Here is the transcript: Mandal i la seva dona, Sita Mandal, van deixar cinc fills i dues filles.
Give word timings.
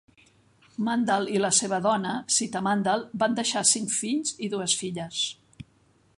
Mandal 0.85 1.29
i 1.33 1.41
la 1.43 1.51
seva 1.57 1.79
dona, 1.87 2.15
Sita 2.37 2.63
Mandal, 2.69 3.07
van 3.25 3.39
deixar 3.41 3.65
cinc 3.77 3.95
fills 4.01 4.35
i 4.49 4.55
dues 4.57 4.79
filles. 4.83 5.25